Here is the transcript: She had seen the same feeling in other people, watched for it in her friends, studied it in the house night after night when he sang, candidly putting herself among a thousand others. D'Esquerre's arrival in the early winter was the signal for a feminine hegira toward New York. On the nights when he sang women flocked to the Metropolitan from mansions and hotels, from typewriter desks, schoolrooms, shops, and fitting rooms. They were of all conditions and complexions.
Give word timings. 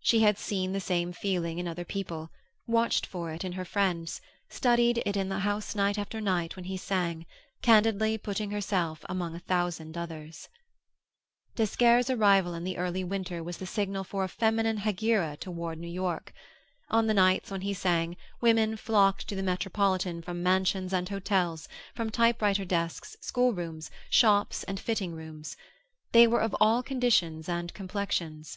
She 0.00 0.20
had 0.20 0.38
seen 0.38 0.72
the 0.72 0.80
same 0.80 1.12
feeling 1.12 1.58
in 1.58 1.68
other 1.68 1.84
people, 1.84 2.30
watched 2.66 3.04
for 3.04 3.30
it 3.30 3.44
in 3.44 3.52
her 3.52 3.64
friends, 3.66 4.22
studied 4.48 5.02
it 5.04 5.18
in 5.18 5.28
the 5.28 5.40
house 5.40 5.74
night 5.74 5.98
after 5.98 6.18
night 6.18 6.56
when 6.56 6.64
he 6.64 6.78
sang, 6.78 7.26
candidly 7.60 8.16
putting 8.16 8.52
herself 8.52 9.04
among 9.06 9.34
a 9.34 9.38
thousand 9.40 9.98
others. 9.98 10.48
D'Esquerre's 11.56 12.08
arrival 12.08 12.54
in 12.54 12.64
the 12.64 12.78
early 12.78 13.04
winter 13.04 13.42
was 13.44 13.58
the 13.58 13.66
signal 13.66 14.02
for 14.02 14.24
a 14.24 14.28
feminine 14.30 14.78
hegira 14.78 15.36
toward 15.36 15.78
New 15.78 15.92
York. 15.92 16.32
On 16.88 17.06
the 17.06 17.12
nights 17.12 17.50
when 17.50 17.60
he 17.60 17.74
sang 17.74 18.16
women 18.40 18.78
flocked 18.78 19.28
to 19.28 19.36
the 19.36 19.42
Metropolitan 19.42 20.22
from 20.22 20.42
mansions 20.42 20.94
and 20.94 21.06
hotels, 21.10 21.68
from 21.94 22.08
typewriter 22.08 22.64
desks, 22.64 23.14
schoolrooms, 23.20 23.90
shops, 24.08 24.62
and 24.64 24.80
fitting 24.80 25.12
rooms. 25.14 25.54
They 26.12 26.26
were 26.26 26.40
of 26.40 26.56
all 26.62 26.82
conditions 26.82 27.46
and 27.46 27.74
complexions. 27.74 28.56